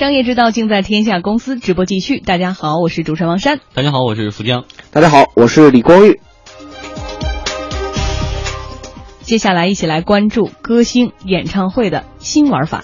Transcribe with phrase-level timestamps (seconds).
[0.00, 1.58] 商业之道，尽在天下公司。
[1.58, 3.60] 直播继续，大家好，我是主持人王珊。
[3.74, 4.64] 大家好，我是福江。
[4.90, 6.18] 大家好，我是李光裕。
[9.20, 12.82] 接下来一起来关注歌星演唱会的新玩法。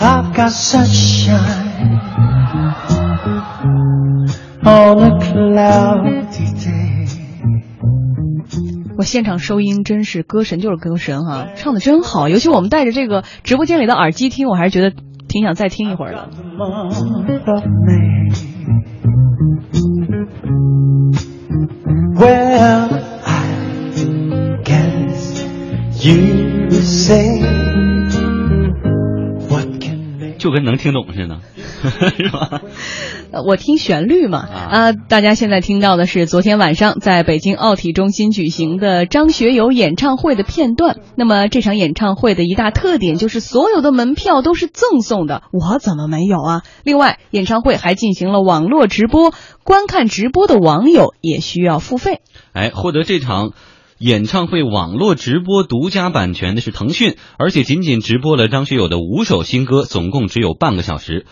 [0.00, 2.00] I've got sunshine
[4.62, 6.95] on a cloudy day。
[8.98, 14.90] 我现场收音真是歌神就是歌神哈，唱的真好，尤其我们戴着这个直播间里的耳机听，我还是觉得
[15.28, 16.30] 挺想再听一会儿的。
[22.18, 22.88] Well,
[23.24, 23.52] I
[24.64, 25.44] guess
[26.02, 27.42] you say
[30.38, 31.40] 就跟能听懂似的，
[32.16, 32.62] 是吧？
[33.32, 34.38] 呃，我听旋律嘛。
[34.38, 40.98] 啊，大家现在听到的是昨天晚上在北京奥体中心举行的张学友演唱会的片段。
[41.16, 46.62] 那么这场演唱会的一大特点就是所有的门票都是赠送的，我怎么没有啊？
[46.84, 49.32] 另外，演唱会还进行了网络直播。
[49.62, 52.20] 观看直播的网友也需要付费。
[52.52, 53.50] 哎，获得这场
[53.98, 61.26] 演唱会网络直播独家版权的是腾讯，而且仅仅直播了张学友的五首新歌，总共只有半个小时。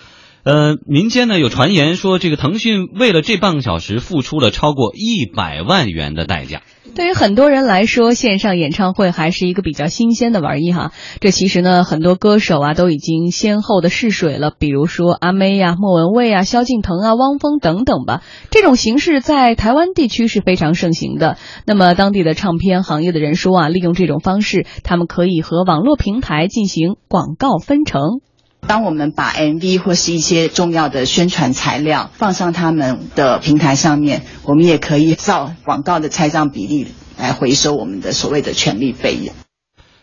[0.44, 6.60] 呃，民间呢有传言说，这个腾讯为了这半个小时付出了超过一百万元的代价。
[6.94, 10.92] 对于很多人来说，线上演唱会还是一个比较新鲜的玩意哈。
[11.18, 18.22] 这其实呢，很多歌手啊都已经先后的试水了，比如说阿妹呀、莫文蔚啊、萧敬腾啊、汪峰等等吧。
[18.50, 21.38] 这种形式在台湾地区是非常盛行的。
[21.66, 28.20] 那么当地的唱片行业的人说啊，利用这种方式，他们可以和网络平台进行广告分成。
[28.66, 36.86] 当我们把 MV 或是一些重要的宣传材料放上他们的平台上面，我们也可以照广告的拆账比例
[37.18, 39.34] 来回收我们的所谓的权利费用。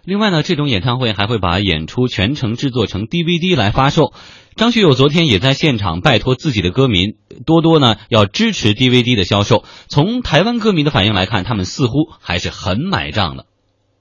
[0.04, 4.14] 另外呢，这种演唱会还会把演出全程制作成 DVD 来发售。
[4.56, 9.64] 张学友昨天也在现场拜托自己的歌迷多多呢要支持 DVD 的销售。
[9.88, 13.46] 从台湾歌迷的反应来看，他们似乎还是很买账的。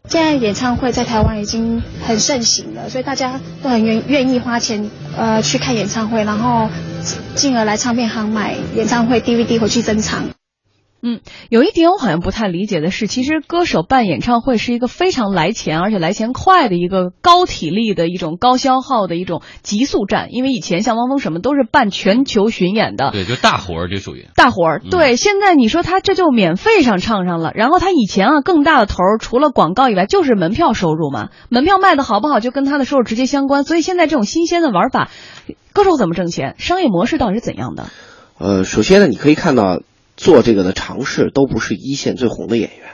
[0.09, 6.69] 现在演唱会在台湾已经很盛行了，所以大家都很愿愿意花钱呃去看演唱会，然后
[7.37, 10.25] 进而来唱片行买演唱会 DVD 回去珍藏。
[11.03, 20.29] 嗯，有一点我好像不太理解的是，其实歌手办演唱会是一个非常来钱，而且来钱快的一个高体力的一种高消耗的一种急速战。
[20.31, 24.83] 因为以前像汪峰什么都是办全球巡演的，对，就大活儿，就属于大活儿。
[24.91, 33.65] 对，现在你说他这就免费上唱上了，然后他以前啊更大的头儿除了广告以外就是门票收入嘛，门票卖的好不好就跟他的收入直接相关。
[33.65, 35.11] 所以现在这种新鲜的玩法，
[35.73, 36.57] 歌手怎么挣钱？
[36.59, 37.87] 商业模式到底是怎样的？
[38.39, 39.81] 呃，首先呢，你可以看到。
[40.21, 42.91] 做这个的尝试都不是一线最红的演员，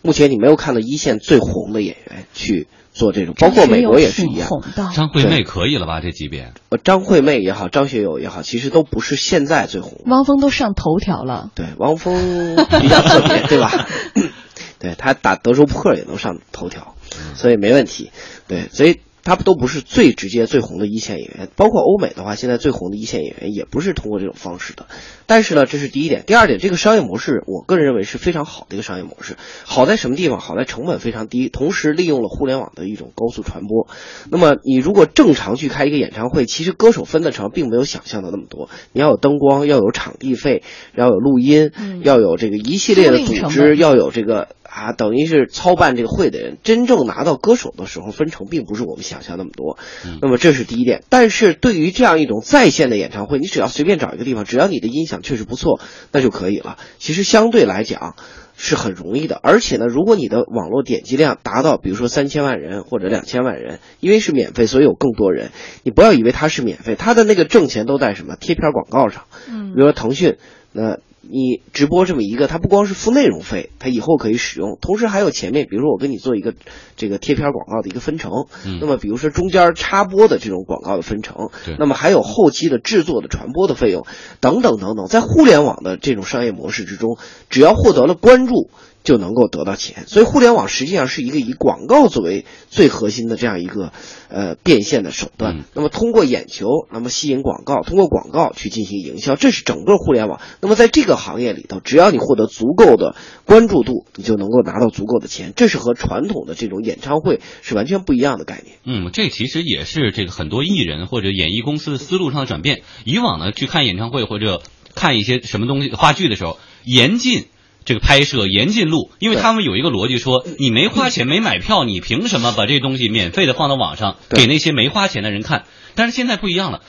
[0.00, 4.48] 目前你没有看到一线最红的演员去做这种，包括美国也是一样。
[4.94, 6.00] 张惠妹可以了吧？
[6.00, 6.52] 这级别？
[6.68, 10.02] 呃，张惠妹也好，张学友也好，其实都不是现在最红。
[10.06, 11.50] 汪峰都上头条了。
[11.56, 13.88] 对，汪峰比较特别，对吧？
[14.78, 16.94] 对他打德州扑克也能上头条，
[17.34, 18.12] 所以没问题。
[18.46, 19.00] 对，所以。
[19.24, 24.86] 他都不是最直接最红的一线演员，包括欧美的话，现在最红的一线演员也不是通过这种方式的。
[25.26, 26.24] 但是呢，这是第一点。
[26.26, 29.36] 第二点，这个商业模式，我个人认为是非常好的一个商业模式。
[29.64, 30.40] 好在什么地方？
[30.40, 33.86] 好在成本非常低，同时利用了互联网的一种高速传播。
[34.28, 38.68] 那么，你如果正常去开一个演唱会，其实歌手分的成并没有想象的那么多。
[38.92, 40.62] 你要有灯光，要有场地费，
[40.96, 41.70] 要有录音，
[42.02, 44.48] 要有这个一系列的组织，要有这个。
[44.74, 49.78] 啊，等于是操办这个会的人，真正拿到歌手的时候，分成并不是我们想想象那么多。
[50.20, 51.04] 那么这是第一点。
[51.08, 55.78] 但是对于这样一种在线的演唱会，你只要随便找一个地方，只要你的音响确实不错，
[56.10, 56.78] 那就可以了。
[56.98, 58.16] 其实相对来讲
[58.56, 59.38] 是很容易的。
[59.42, 65.50] 而且呢，如果你的网络点击量达到，比如说三千万人或者两千万人，因为是免费，所以有更多人。
[65.84, 69.24] 你不要以为它是免费，它的那个挣钱都在什么贴片广告上。
[69.48, 70.38] 嗯，比如说腾讯，
[70.72, 70.98] 那。
[71.22, 76.52] 你直播这么一个，它不光是付内容费，它以后可以使用，同时还有前面，比如说我跟你做一个
[76.96, 78.32] 这个贴片广告的一个分成，
[78.80, 84.04] 那么比如说中间插播的这种广告的分成，那么还有后期的制作的传播的费用，
[84.40, 87.16] 等等等等，在互联网的这种商业模式之中，
[87.48, 88.68] 只要获得了关注。
[89.04, 93.92] 就能够得到钱，所以互联网实际上是一个以广告作为最核心的这样一个
[94.28, 95.64] 呃变现的手段。
[95.74, 100.40] 那么通过眼球，那么吸引广告，通过广告去进行营销，这是整个互联网。
[100.60, 105.52] 那么在这个行业里头，只要你获得足够的关注度，你就能够拿到足够的钱。
[105.56, 108.76] 这是和传统的这种演唱会是完全不一样的概念。
[108.84, 112.82] 嗯，这其实也是这个很多艺人或者演艺公司的思路上的转变。
[113.04, 114.62] 以往呢，去看演唱会或者
[114.94, 117.46] 看一些什么东西话剧的时候，严禁。
[117.84, 125.64] 这个拍摄严禁录，因为他们有一个逻辑说，你没花钱没买票，你凭什么把这东西免费的放到网上给那些没花钱的人看？
[125.94, 126.80] 但是现在不一样了，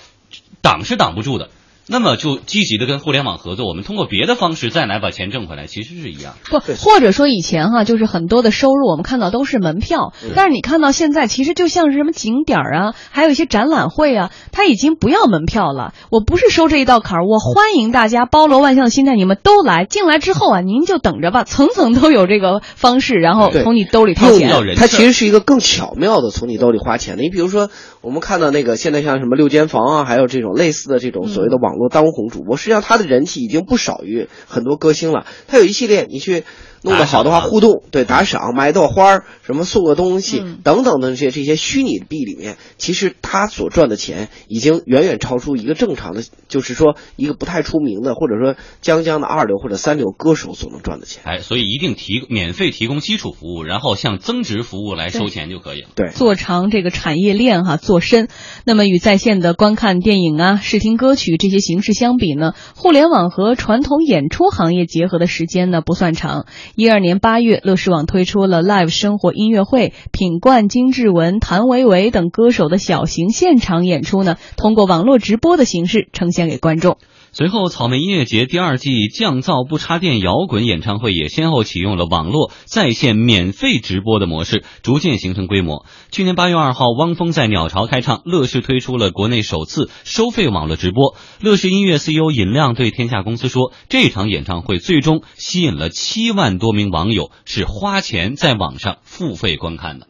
[0.62, 1.50] 挡是挡不住的。
[1.88, 6.36] 那么就积极的跟互联网合作，我们通过别的方式再来把钱挣回来，其实是一样。
[6.50, 15.94] 不，或者说以前哈，就是很多的收入我们看到都是门票，但是你看到现在，其实就像是什么景点啊，还有一些展览会啊，他已经不要门票了。
[16.10, 24.52] 我不是收这一道坎儿，我欢迎大家包罗万象的心态，你们都来进来之后啊，您就等着吧，层层都有这个方式，然后从你兜里掏钱。
[24.78, 27.24] 它其实是一个更巧妙的从你兜里花钱的。
[27.24, 27.70] 你比如说，
[28.02, 32.56] 我们看到那个现在像什么六间房啊，还有这种类似的这种所谓的网网络当红主播。
[32.56, 35.26] 实际上，他的人气已经不少于很多歌星了。
[35.48, 36.44] 他有一系列，你去。
[36.84, 51.24] 弄得好的话，互动对打赏、买朵花儿、什么送个东西等等的这些这些虚拟币里面，其实他所赚的钱已经远远超出一个正常的，就是说一个不太出名的或者说将将的二流或者三流歌手所能赚的钱。
[51.26, 55.90] 哎，所以一定提免费提供基础服务，然后向增值服务来收钱就可以了。
[55.96, 58.28] 对，做长这个产业链哈，做深。
[58.66, 66.46] 那么与在线的观看电影啊、试听歌曲这些形式相比呢，互联网和传统演出行业结合的时间呢不算长。
[66.76, 76.98] 一二年八月，乐视网推出了 Live 生活音乐会，品冠、金志文、谭维维等歌手的小型现场演出呢，通过网络直播的形式呈现给观众。
[77.36, 85.84] 随后，草莓音乐节第二季降噪不插电摇滚演唱会也先后启用了网络在线免费直播的模式，逐渐形成规模。
[86.12, 91.16] 去年八月二号，汪峰在鸟巢开唱，乐视推出了国内首次收费网络直播。
[91.42, 100.06] 乐视音乐 CEO 尹亮对天下公司说：“这场演唱会最终吸引了七万多名网友，是花钱在网上付费观看的。”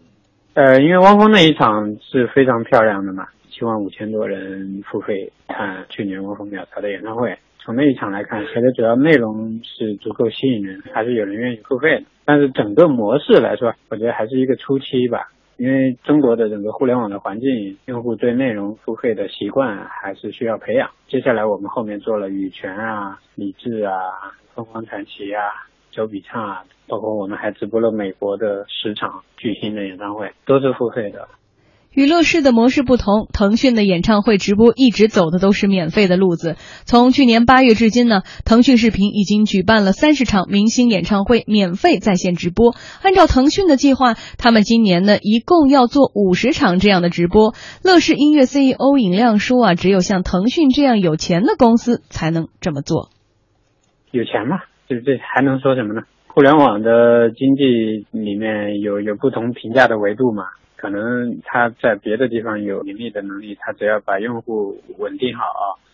[0.55, 1.71] 呃，因为汪峰那一场
[2.11, 3.23] 是非常漂亮的嘛。
[3.53, 12.05] 七万五千多人付费看去年汪峰鸟巢的演唱会，从那一场来看，它的主要内容是足够吸引人，还是有人愿意付费的。
[12.25, 20.89] 但是整个模式来说，我觉得还是一个初期吧，因为中国的整个互联网的环境，用户对内容付费的习惯还是需要培养。
[21.07, 23.93] 接下来我们后面做了羽泉啊、李志啊、
[24.55, 25.43] 凤凰传奇啊、
[25.91, 31.27] 周笔畅啊，包括我们还直播了美国的十场巨星的演唱会，都是付费的。
[31.93, 36.55] 与乐视的模式不同，腾讯的演唱会直播一直走的都是免费的路子。
[36.85, 42.75] 从去年八月至今呢，腾讯视频已经举办了三十场明星演唱会免费在线直播。
[43.03, 47.53] 按照腾讯的计划，他们今年呢一共要做五十场这样的直播。
[47.83, 53.09] 乐视音乐 CEO 尹亮说啊，只有像腾讯这样有钱的公司才能这么做。
[54.11, 54.57] 有钱嘛，
[54.89, 56.01] 这这还能说什么呢？
[56.27, 60.45] 互联网的经济里面有有不同评价的维度嘛。
[60.83, 65.43] 可能他在别的地方有盈利的能力，他只要把用户稳定好，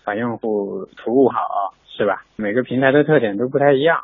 [0.04, 1.38] 把用户服务好，
[1.96, 2.26] 是吧？
[2.38, 4.00] 每个平台的特点都不太一样。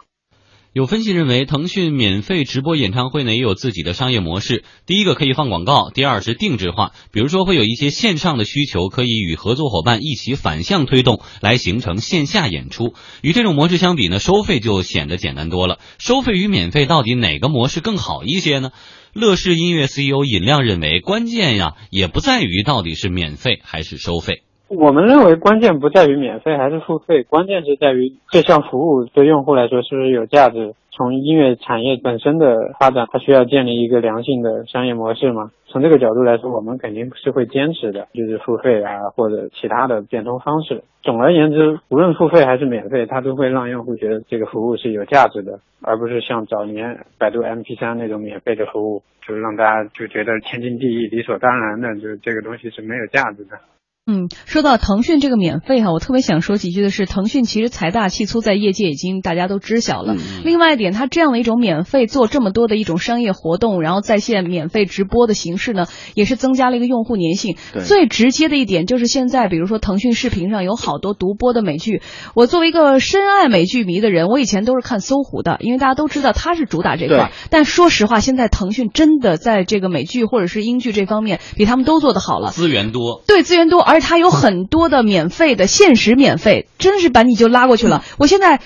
[0.73, 4.63] 有分析认为，腾讯免费直播演唱会呢也有自己的商业模式。
[4.85, 12.93] 第一个可以放广告，第二是定制化，比如说会有一些线上的需求，可以与合作伙伴一起反向推动，来形成线下演出。
[13.23, 15.79] 与这种模式相比呢，收费就显得简单多了。
[15.97, 18.69] 收费与免费到底哪个模式更好一些呢？
[19.15, 24.43] 乐视音乐 CEO 尹亮认为，关键呀也不在于到底是免费还是收费。
[24.67, 30.73] 我们认为关键不在于免费还是付费，关键是在于这项服务对用户来说是不是有价值。
[30.89, 35.51] 从音乐产业本身的发展，它需要建立一个良性的商业模式嘛？
[35.67, 40.83] 从这个角度来说，我们肯定是会坚持的，就是付费啊或者其他的变通方式。
[41.03, 53.59] 总而言之，无论付费还是免费，它都会让用户觉得这个服务是有价值的，而不是像早年百度 MP3 那种免费的服务，就是让大家就觉得天经地义、理所当然的，就这个东西是没有价值的。
[54.07, 60.15] 嗯，说到腾讯这个免费哈，我特别想说几句的是，腾讯其实财大气粗，在业界已经大家都知晓了。
[60.43, 67.57] 另外一点，它这样的一种免费做这么多的一种商业活动，然后在线免费直播的形式呢，也是增加了一个用户粘性。
[67.83, 72.03] 最直接的一点就是现在，比如说腾讯视频上有好多独播的美剧。
[72.35, 77.31] 我作为一个深爱美剧迷的人，我以前都是看搜狐的，因为大家都知道它是主打这块。
[77.49, 82.51] 但说实话，现在腾讯真的在这个美剧或者是英剧这方面，比他们都做得好了。
[82.51, 83.94] 资源多，对资源多，而。
[83.95, 88.03] 而且它有很多的免费的，限时免费，真是把你就拉过去了。
[88.17, 88.61] 我现在，呃，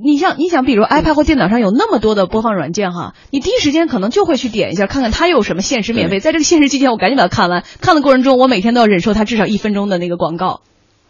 [0.00, 6.20] 你像你想，比如 iPad 或电脑上有那么多的播放软件哈，你第一时间可能就会去点一下，看看它有什么限时免费。
[6.20, 7.64] 在这个限时期间，我赶紧把它看完。
[7.80, 10.60] 看的过程中，我每天都要忍受它至少一分钟的那个广告。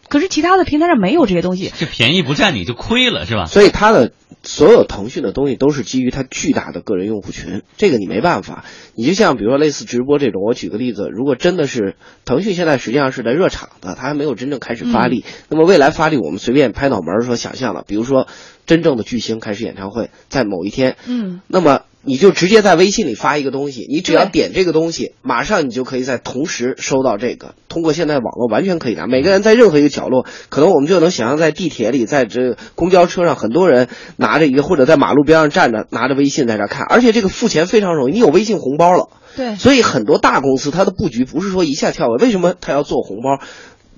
[0.08, 3.44] 可是其他的平台上没有这些东西，这便宜不占你就亏了是吧？
[3.44, 4.12] 所以它的
[4.44, 8.64] 所有腾讯的东西都是基于它巨大的个人用户群，这个你没办法。
[8.94, 15.24] 你就像比如说类似直播这种，我举个例子，如果真的是腾讯现在实际上是在热场的，它还没有真正开始发力。
[15.48, 18.28] 那么未来发力，我们随便拍脑门说想象了，比如说
[18.66, 21.80] 真正的巨星开始演唱会，在某一天，嗯，那么。
[22.04, 27.54] 你就直接在微信里发一个东西，你只要点这个东西，马上你就可以在同时收到这个。
[27.68, 39.08] 通过现在网络完全可以拿，每个人在任何一个角落，可能我们就能想象在地铁里，在这公交车上，很多人拿着一个或者在马路边上站着，拿着微信在这看，而且这个付钱非常容易，你有微信红包了。
[39.36, 43.44] 对，所以很多大公司它的布局不是说一下跳了，为什么它要做红包？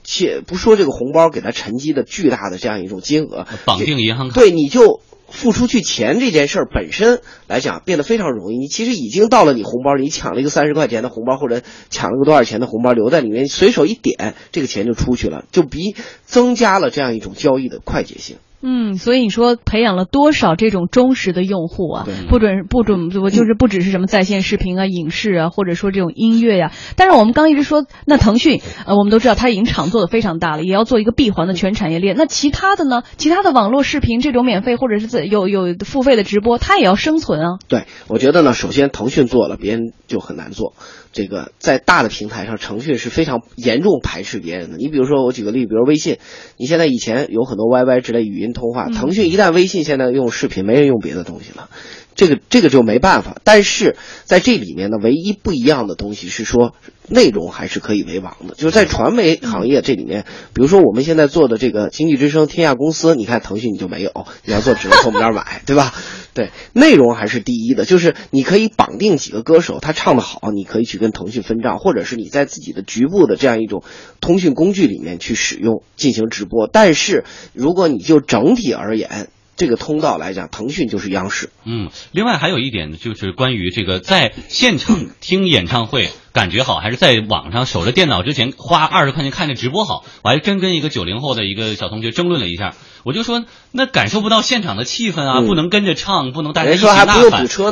[0.06, 5.02] 且不说这个红包给他沉积的巨大的这样一种金额，绑定银行卡，对，你就。
[5.28, 18.36] 付出去钱这件事儿本身来讲变得非常容易，你其实已经到了你红包里，你抢了一个三十块钱的红包或者抢了个多少钱的红包留在里面，随手一点，这个钱就出去了，就比增加了这样一种交易的快捷性。
[18.62, 22.06] 嗯，所以你说培养了多少这种忠实的用户啊？
[22.28, 26.72] 不准不准不就是不只是什么在线视频啊、影视啊，或者说这种音乐呀。
[26.96, 32.16] 但是我们刚一直说，那腾讯呃，我们都知道它已经厂做的非常大了，也要做一个闭环的全产业链。
[32.16, 33.02] 那其他的呢？
[33.16, 37.58] 其他的网络视频这种免费或者是有有付费的直播，它也要生存啊。
[37.68, 40.74] 对，我觉得呢，首先腾讯做了，别人就很难做。
[41.16, 44.76] 这个在大的平台上，腾讯是非常严重排斥别人的。
[44.76, 46.18] 你比如说，我举个例，比如微信，
[46.58, 51.70] 你现在以前有很多 YY 之类语音通话，腾讯一旦微信现在用视频，没人用别的东西了，
[52.16, 53.40] 这个这个就没办法。
[53.44, 56.74] 但是在这里面呢，唯一不一样的东西是说。
[57.08, 64.10] 内容还是可以为王的，就是在传媒行业这里面，比如说我们现在做的这个经济之声、天下公司，你看腾讯你就没有，
[64.44, 65.94] 你要做只能从我们这儿买， 对吧？
[66.34, 73.84] 对，内容还是第一的，就是你可以绑定几个歌手，他唱的好，你可以去跟腾讯分账，或者是你在自己的局部的这样一种
[74.20, 76.68] 通讯工具里面去使用进行直播。
[76.70, 81.50] 但是如果你就整体而言，这个通道来讲，腾讯就是央视。
[81.64, 90.04] 嗯，另外还有一点呢，就是关于这个在现场听演唱会感觉好，还是在网上守着电脑之前花二十块钱看着直播好？
[90.22, 97.06] 我还真跟一个九零后的一个小同学争论了一下，我就说那感受不到现场的气氛啊，不能跟着唱，不能大家一起呐喊，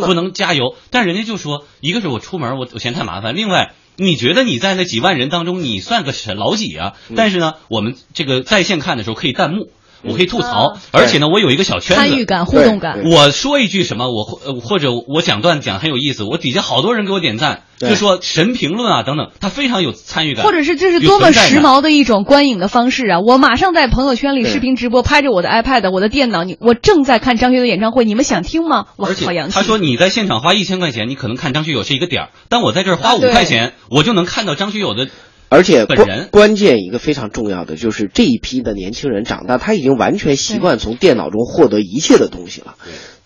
[0.07, 0.77] 不能加油。
[0.91, 6.95] 但人家就说，一个是我出门我我嫌太麻烦，另外你觉得你在那几万人当中你算个老几啊？
[7.15, 9.69] 但是呢，我们这个在线看的时候可以弹幕。
[10.07, 13.03] 我可以吐槽，而且呢，我有一个小圈子，参与感、互动感。
[13.05, 20.45] 我说一句什么，我或或者我讲段讲很有意思，我底下好多人给我点赞，就说神评论啊等等，他非常有参与感。
[20.45, 23.21] 或者是这是多么时髦的一种观影的方式啊！
[23.21, 28.87] 我马上在朋友圈里视频直播，拍着我的 iPad、我的电脑，你我正在看张学友演唱会，你们想听吗？
[28.97, 29.55] 哇，好洋气！
[29.55, 35.09] 他说你在现场花一千块钱，你可能看张学友是一个点儿，但我在这儿花五块钱，我就能看到张学友的。
[35.55, 42.75] 而且关关键一个非常重要的就是这一批的年轻人长大，他已经完全习惯从电脑中获得一切的东西了。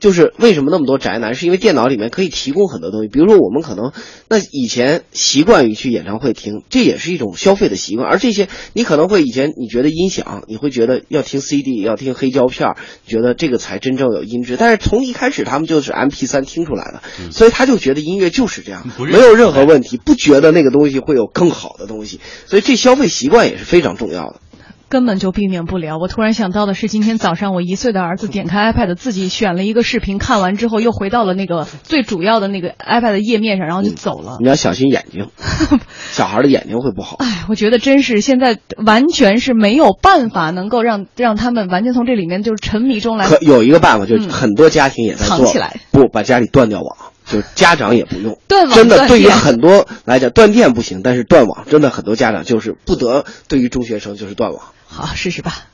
[0.00, 3.08] 就是为什么那么多宅男，是因为电脑里面可以提供很多东西。
[3.08, 3.92] 比如说，我们可能
[4.28, 8.08] 那以前习惯于去演唱会听，这也是一种消费的习惯。
[8.08, 12.76] 而这些你可能会以前你觉得音响，你会觉得要听 CD，要听黑胶片，
[13.06, 14.56] 觉得这个才真正有音质。
[14.56, 17.02] 但是从一开始他们就是 MP3 听出来的，
[17.32, 22.20] 所以他就觉得音乐就是这样，没有任何问题，不觉得那个东西会有更好的东西。
[22.46, 24.40] 所以这消费习惯也是非常重要的。
[24.88, 25.98] 根本就避免不了。
[25.98, 34.38] 我突然想到的是，今天早上我一岁的儿子点开 iPad，自己选了一个视频，看完之后又回到了那个最主要的那个 iPad 的页面上，然后就走了。
[34.40, 35.28] 你要小心眼睛，
[36.10, 37.16] 小孩的眼睛会不好。
[37.18, 43.26] 哎，我觉得真是现在完全是没有办法能够让让他们完全从这里面就是沉迷中来。
[43.26, 48.38] 可有一个办法，就是很多家庭也在做，藏起来，不把家里断掉网，就家长也不用。
[48.48, 53.26] 断网真的对于很多来讲，断电不行，但是断网真的很多家长就是不得。
[53.48, 54.62] 对于中学生就是断网。
[54.88, 55.66] 好，试试吧。